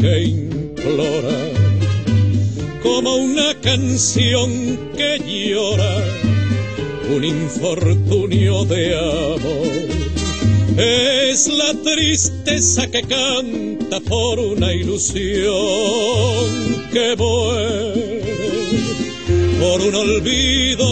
[0.00, 1.38] que implora,
[2.82, 5.03] como una canción que
[5.52, 9.94] un infortunio de amor.
[10.78, 15.54] Es la tristeza que canta por una ilusión
[16.92, 18.22] que muere,
[19.60, 20.86] por un olvido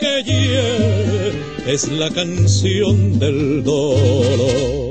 [0.00, 1.32] que hiere,
[1.66, 4.83] es la canción del dolor.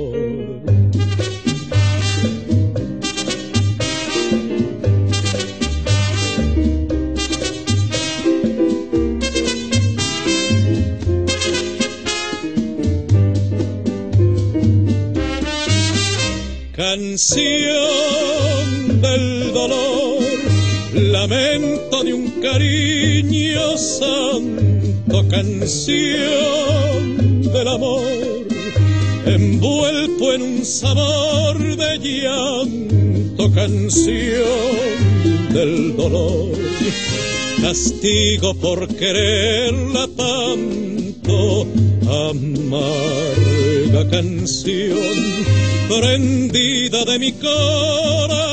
[22.53, 25.97] Cariño santo, canción
[27.41, 28.47] del amor,
[29.25, 36.51] envuelto en un sabor de llanto, canción del dolor,
[37.59, 41.65] castigo por quererla tanto,
[42.05, 45.15] amarga canción
[45.89, 48.43] prendida de mi corazón.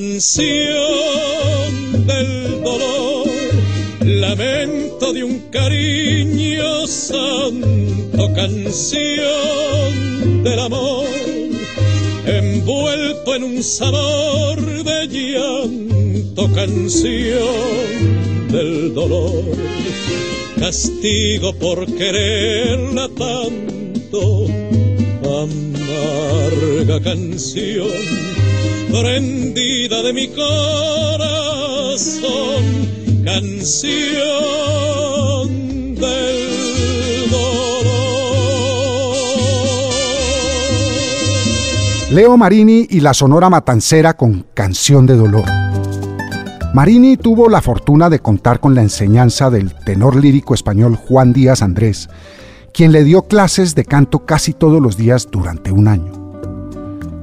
[0.00, 0.46] Canción
[2.06, 3.28] del dolor,
[4.02, 11.04] lamento de un cariño santo canción del amor,
[12.24, 19.44] envuelto en un sabor de llanto, canción del dolor,
[20.58, 24.46] castigo por quererla tanto,
[25.42, 28.39] amarga canción,
[28.90, 30.54] prendida de mi corazón,
[33.24, 33.94] canción
[35.94, 36.50] del
[42.10, 45.44] Leo Marini y la Sonora Matancera con Canción de Dolor.
[46.74, 51.62] Marini tuvo la fortuna de contar con la enseñanza del tenor lírico español Juan Díaz
[51.62, 52.08] Andrés,
[52.74, 56.19] quien le dio clases de canto casi todos los días durante un año.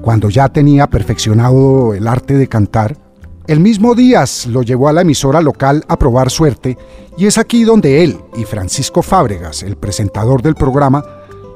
[0.07, 2.95] Cuando ya tenía perfeccionado el arte de cantar,
[3.45, 6.77] el mismo Díaz lo llevó a la emisora local a probar suerte
[7.17, 11.03] y es aquí donde él y Francisco Fábregas, el presentador del programa,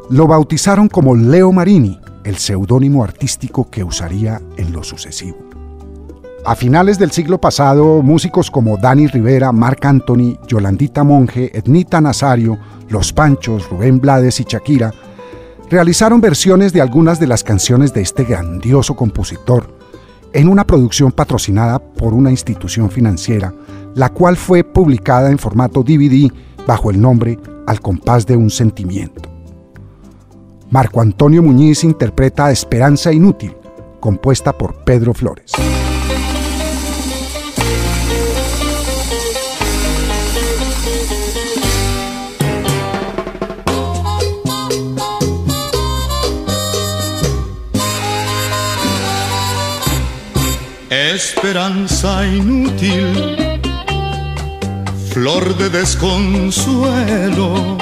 [0.10, 5.38] lo bautizaron como Leo Marini el seudónimo artístico que usaría en lo sucesivo.
[6.44, 12.60] A finales del siglo pasado, músicos como Dani Rivera, Marc Anthony, Yolandita Monge, Ednita Nazario,
[12.90, 14.94] Los Panchos, Rubén Blades y Shakira
[15.72, 19.74] realizaron versiones de algunas de las canciones de este grandioso compositor
[20.34, 23.54] en una producción patrocinada por una institución financiera,
[23.96, 26.30] la cual fue publicada en formato DVD
[26.68, 29.30] bajo el nombre Al compás de un sentimiento.
[30.70, 33.56] Marco Antonio Muñiz interpreta Esperanza Inútil,
[34.02, 35.54] compuesta por Pedro Flores.
[51.24, 53.62] Esperanza inútil,
[55.12, 57.78] flor de desconsuelo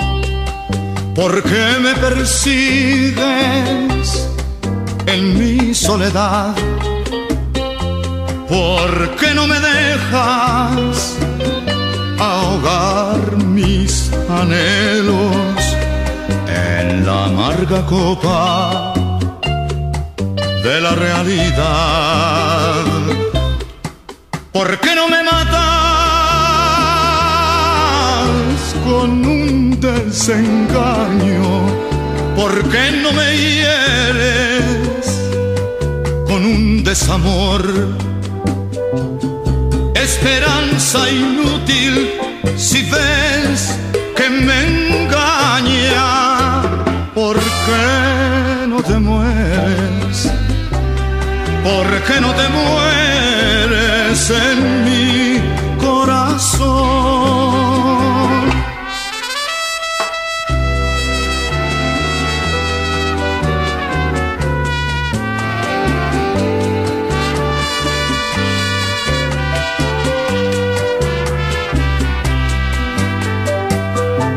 [1.16, 3.18] ¿Por qué me persigues
[5.06, 6.54] en mi soledad?
[8.48, 11.16] ¿Por qué no me dejas
[12.20, 15.76] ahogar mis anhelos
[16.48, 18.94] en la amarga copa
[20.64, 22.89] de la realidad?
[24.60, 25.56] ¿Por qué no me matas
[28.84, 31.46] con un desengaño,
[32.36, 35.06] ¿por qué no me hieres
[36.28, 37.64] con un desamor?
[39.96, 42.20] Esperanza inútil
[42.58, 43.78] si ves
[44.18, 44.58] que me
[45.00, 46.64] engaña,
[47.16, 50.30] ¿por qué no te mueres?
[51.64, 53.09] ¿Por qué no te mueres
[54.20, 55.40] tienes en mi
[55.78, 56.70] corazón.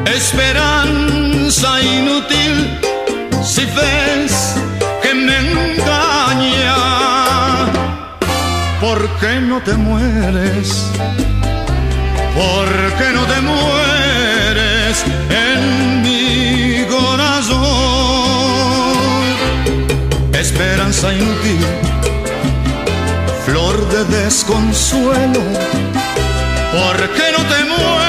[0.06, 2.78] Esperanza inútil
[3.42, 4.11] si fe
[9.52, 10.86] no te mueres?
[12.34, 17.60] ¿Por qué no te mueres en mi corazón?
[20.32, 21.66] Esperanza inútil,
[23.44, 25.42] flor de desconsuelo.
[26.78, 28.01] ¿Por qué no te mueres?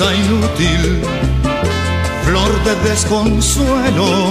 [0.00, 1.02] inútil,
[2.24, 4.30] flor de desconsuelo.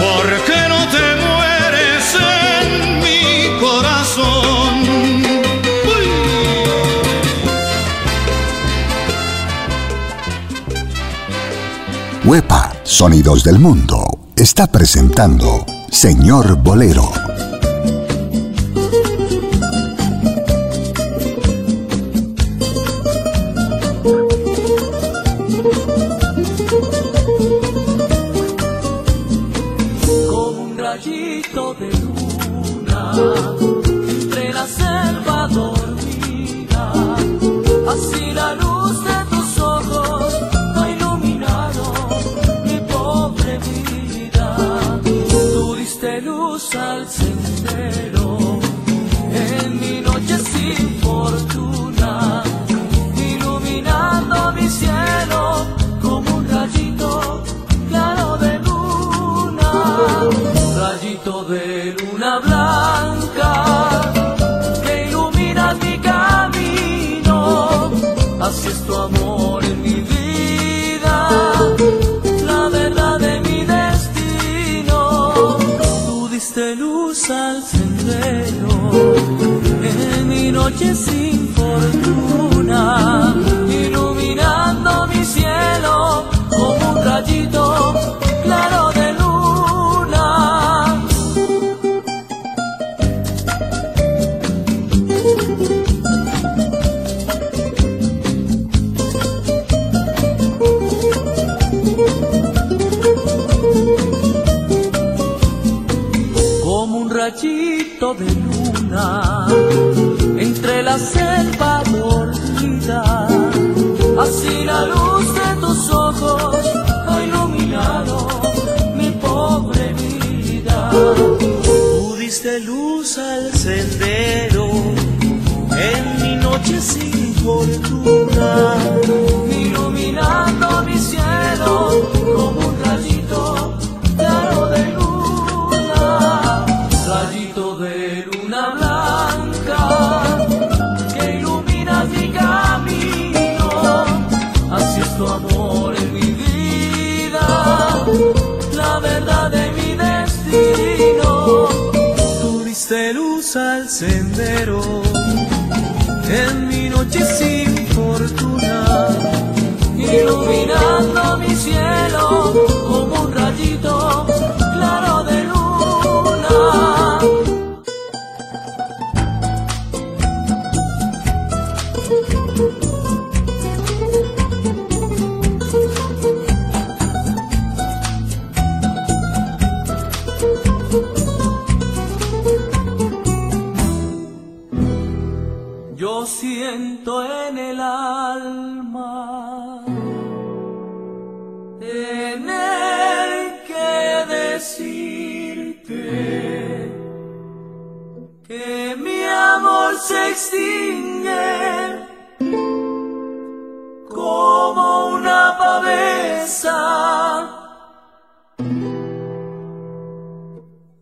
[0.00, 4.68] ¿Por qué no te mueres en mi corazón?
[12.24, 17.27] Huepa, Sonidos del Mundo, está presentando Señor Bolero.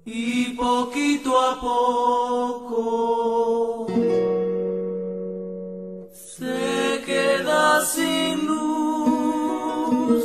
[0.05, 2.77] Y poquito a poco
[6.13, 10.25] se queda sin luz.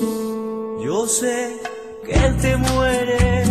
[0.84, 1.62] Yo sé
[2.06, 3.46] que te muere,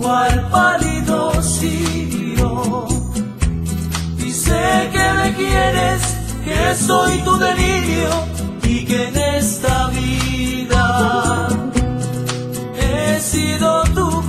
[0.00, 2.86] cual pálido sirio.
[4.16, 6.02] Y sé que me quieres,
[6.46, 8.08] que soy tu delirio
[8.62, 11.51] y que en esta vida
[13.22, 14.21] sido tú.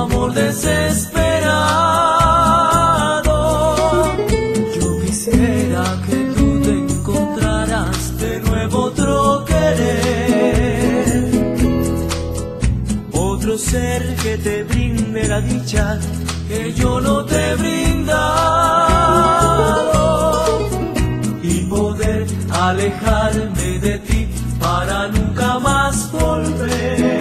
[0.00, 1.36] Amor desesperado.
[4.76, 11.30] Yo quisiera que tú te encontraras de nuevo otro querer,
[13.12, 15.98] otro ser que te brinde la dicha
[16.48, 18.40] que yo no te he brindado
[21.42, 24.28] y poder alejarme de ti
[24.58, 27.19] para nunca más volver.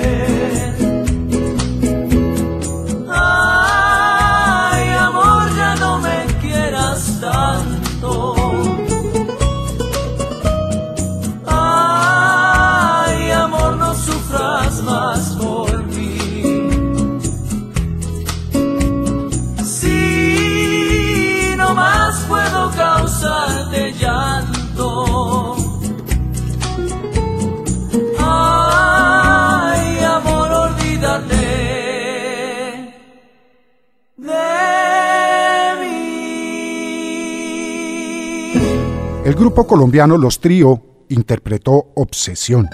[39.29, 42.67] El grupo colombiano Los Trío interpretó Obsesión.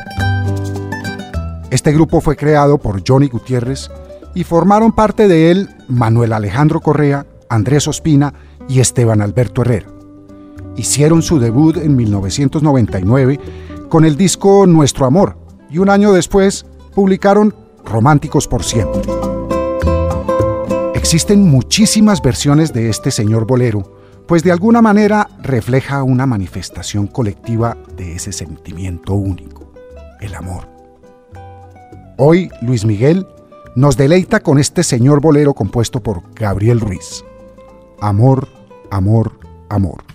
[1.69, 3.89] Este grupo fue creado por Johnny Gutiérrez
[4.33, 8.33] y formaron parte de él Manuel Alejandro Correa, Andrés Ospina
[8.69, 9.87] y Esteban Alberto Herrera.
[10.77, 13.37] Hicieron su debut en 1999
[13.89, 15.37] con el disco Nuestro Amor
[15.69, 17.53] y un año después publicaron
[17.83, 19.01] Románticos por Siempre.
[20.93, 23.94] Existen muchísimas versiones de este señor bolero,
[24.27, 29.71] pues de alguna manera refleja una manifestación colectiva de ese sentimiento único,
[30.19, 30.67] el amor.
[32.17, 33.27] Hoy Luis Miguel
[33.75, 37.23] nos deleita con este señor bolero compuesto por Gabriel Ruiz.
[37.99, 38.47] Amor,
[38.89, 40.14] amor, amor.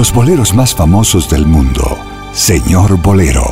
[0.00, 1.82] Los boleros más famosos del mundo.
[2.32, 3.44] Señor Bolero.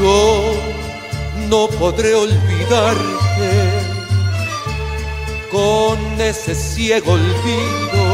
[0.00, 0.52] Yo
[1.48, 3.17] no podré olvidarte
[6.28, 8.04] ese ciego olvido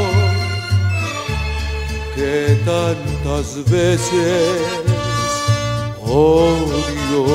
[2.15, 4.61] que tantas veces
[6.01, 7.27] odio.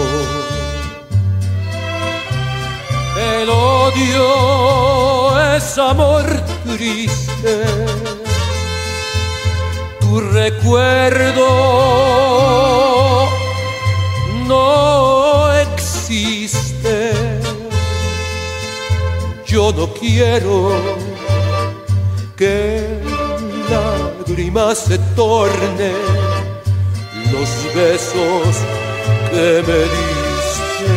[3.17, 6.25] El odio es amor
[6.63, 7.65] triste,
[9.99, 11.98] tu recuerdo
[19.79, 20.73] No quiero
[22.35, 22.99] que
[23.71, 25.95] lágrimas se tornen
[27.31, 28.57] los besos
[29.31, 30.91] que me diste.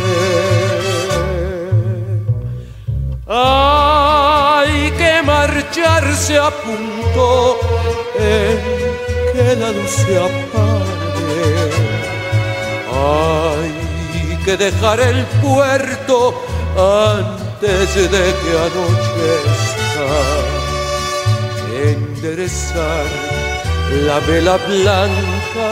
[3.25, 7.59] Hay que marcharse a punto
[8.19, 8.57] en
[9.31, 11.71] que la luz se apague.
[12.91, 16.33] Hay que dejar el puerto
[16.75, 20.09] antes de que anochezca.
[21.91, 23.05] Enderezar
[24.05, 25.69] la vela blanca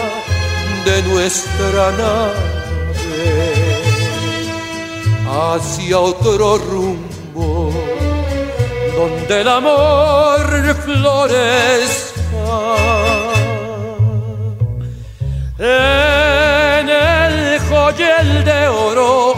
[0.85, 2.51] de nuestra nave
[5.27, 7.71] hacia otro rumbo
[8.95, 12.21] donde el amor florezca.
[15.59, 19.30] En el joyel de oro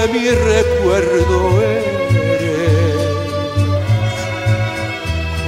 [0.00, 2.98] de mi recuerdo eres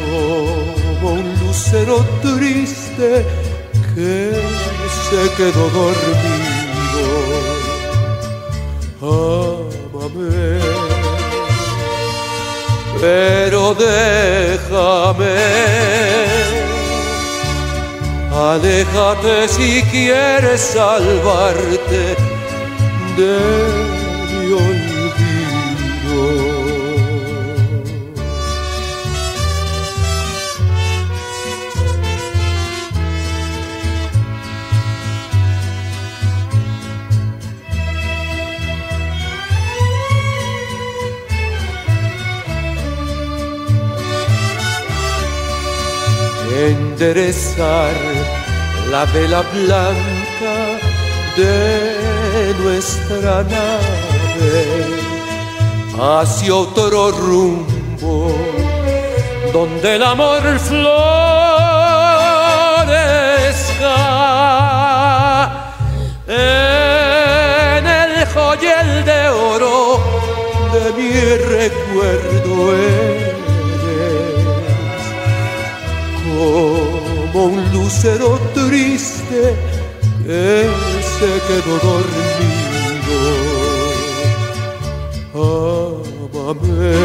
[0.00, 3.24] como un lucero triste
[3.94, 4.32] que
[5.06, 7.08] se quedó dormido.
[9.92, 10.60] Ámame,
[13.00, 15.38] pero déjame.
[18.32, 22.02] Aléjate si quieres salvarte
[23.16, 23.99] de
[46.68, 47.94] Enderezar
[48.90, 50.56] la vela blanca
[51.34, 54.60] de nuestra nave
[55.98, 58.34] hacia otro rumbo
[59.54, 60.90] donde el amor florezca.
[66.28, 69.98] En el joyel de oro
[70.74, 71.10] de mi
[71.56, 73.29] recuerdo
[76.40, 79.54] como un lucero triste
[80.24, 80.70] que
[81.14, 83.20] se quedó dormido.
[86.32, 86.96] Ámame,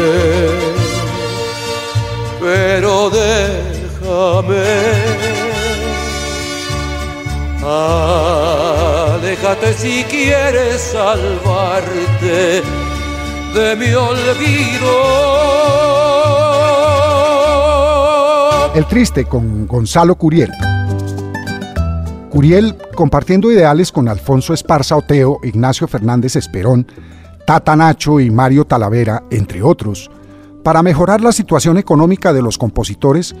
[2.40, 4.70] pero déjame.
[9.12, 12.62] Aléjate si quieres salvarte
[13.54, 15.95] de mi olvido.
[18.76, 20.50] El Triste con Gonzalo Curiel.
[22.28, 26.86] Curiel, compartiendo ideales con Alfonso Esparza Oteo, Ignacio Fernández Esperón,
[27.46, 30.10] Tata Nacho y Mario Talavera, entre otros,
[30.62, 33.34] para mejorar la situación económica de los compositores,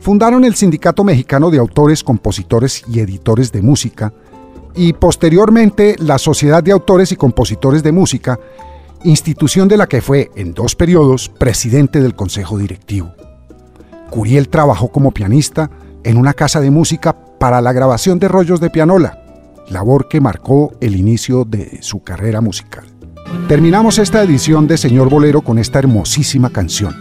[0.00, 4.12] fundaron el Sindicato Mexicano de Autores, Compositores y Editores de Música
[4.74, 8.40] y posteriormente la Sociedad de Autores y Compositores de Música,
[9.04, 13.14] institución de la que fue, en dos periodos, presidente del Consejo Directivo.
[14.12, 15.70] Curiel trabajó como pianista
[16.04, 19.24] en una casa de música para la grabación de rollos de pianola,
[19.70, 22.84] labor que marcó el inicio de su carrera musical.
[23.48, 26.94] Terminamos esta edición de Señor Bolero con esta hermosísima canción.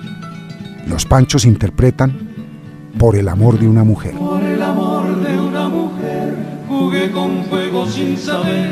[0.88, 2.30] Los Panchos interpretan
[2.98, 4.16] Por el amor de una mujer.
[4.16, 6.34] Por el amor de una mujer
[6.70, 8.72] jugué con fuego sin saber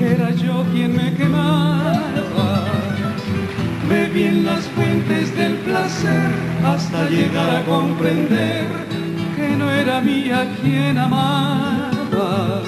[0.00, 2.02] era yo quien me quemaba.
[3.92, 6.30] Bebí en las fuentes del placer
[6.64, 8.64] hasta llegar a comprender
[9.36, 12.62] que no era mía quien amaba.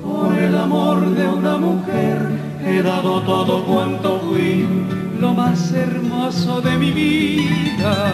[0.00, 2.18] Por el amor de una mujer
[2.64, 4.64] he dado todo cuanto fui
[5.18, 8.12] lo más hermoso de mi vida.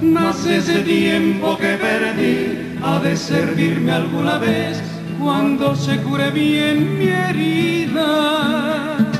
[0.00, 4.82] Mas ese tiempo que perdí ha de servirme alguna vez
[5.20, 9.13] cuando se cure bien mi herida.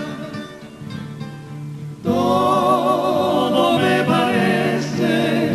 [2.05, 5.53] Todo me parece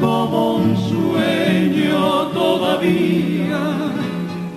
[0.00, 3.60] como un sueño todavía,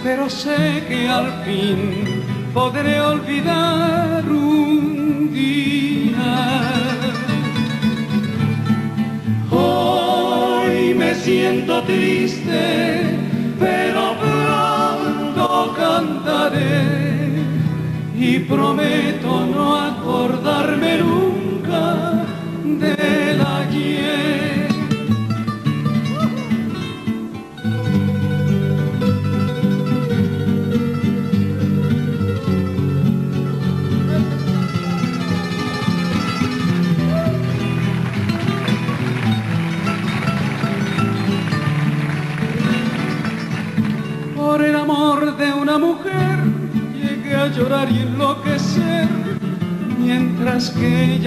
[0.04, 2.24] pero sé que al fin
[2.56, 6.34] podré olvidar un día.
[9.52, 13.16] Hoy me siento triste,
[13.60, 17.07] pero pronto cantaré
[18.20, 22.17] y prometo no acordarme nunca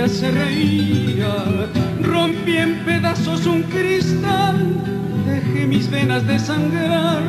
[0.00, 1.34] ella se reía.
[2.02, 4.56] Rompí en pedazos un cristal,
[5.26, 7.22] dejé mis venas desangrar,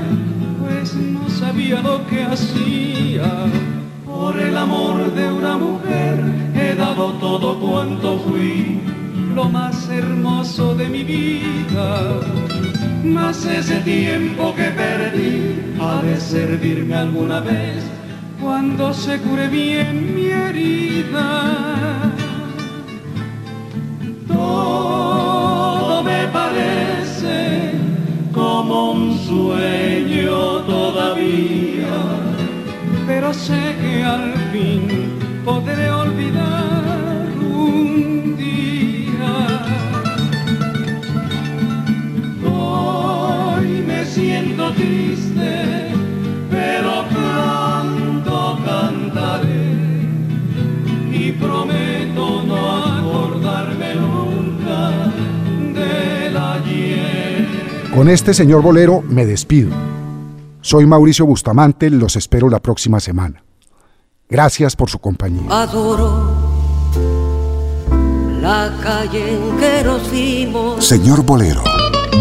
[0.60, 3.30] pues no sabía lo que hacía.
[4.06, 6.20] Por el amor de una mujer
[6.56, 8.80] he dado todo cuanto fui,
[9.36, 12.20] lo más hermoso de mi vida.
[13.04, 17.84] Mas ese tiempo que perdí ha de servirme alguna vez
[18.40, 22.11] cuando se cure bien mi herida.
[33.42, 34.88] Sé que al fin
[35.44, 39.36] podré olvidar un día.
[42.46, 45.90] Hoy me siento triste,
[46.52, 49.72] pero pronto cantaré
[51.12, 52.60] y prometo no
[52.98, 54.78] acordarme nunca
[55.74, 57.48] del ayer.
[57.96, 59.91] Con este señor bolero me despido.
[60.72, 63.44] Soy Mauricio Bustamante, los espero la próxima semana.
[64.30, 65.42] Gracias por su compañía.
[65.50, 66.32] Adoro
[68.40, 70.86] la calle en que nos vimos.
[70.86, 71.62] Señor Bolero,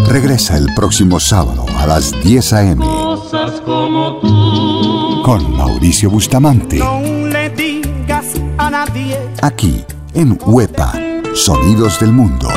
[0.08, 2.84] regresa el próximo sábado a las 10 a.m.
[2.84, 5.22] Cosas como tú.
[5.24, 10.92] con Mauricio Bustamante, No le digas a nadie aquí en Huepa,
[11.36, 12.48] Sonidos del Mundo.